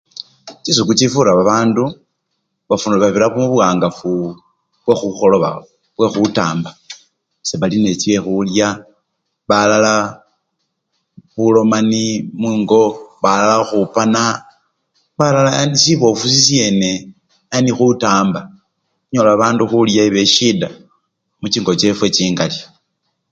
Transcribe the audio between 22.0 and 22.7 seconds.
chingali.